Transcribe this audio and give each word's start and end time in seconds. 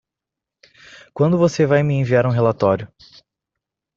Quando 1.13 1.37
você 1.37 1.63
vai 1.67 1.83
me 1.83 1.93
enviar 1.93 2.25
um 2.25 2.31
relatório? 2.31 2.91